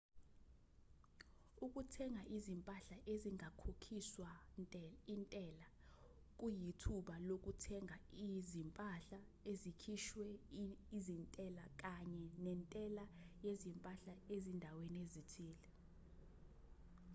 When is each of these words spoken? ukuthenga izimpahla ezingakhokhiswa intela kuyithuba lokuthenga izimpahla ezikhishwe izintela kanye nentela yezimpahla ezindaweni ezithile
ukuthenga 1.65 2.21
izimpahla 2.37 2.97
ezingakhokhiswa 3.13 4.29
intela 5.13 5.67
kuyithuba 6.39 7.15
lokuthenga 7.27 7.95
izimpahla 8.25 9.19
ezikhishwe 9.51 10.25
izintela 10.97 11.65
kanye 11.81 12.25
nentela 12.45 13.05
yezimpahla 13.45 14.15
ezindaweni 14.35 14.95
ezithile 15.05 15.67